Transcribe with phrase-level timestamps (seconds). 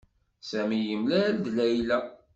[0.49, 1.99] Sami yemlal-d Layla.